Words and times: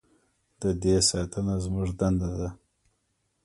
د 0.61 0.63
دې 0.83 0.95
ساتنه 1.09 1.55
زموږ 1.63 1.87
دنده 1.99 2.29
ده؟ 2.39 2.49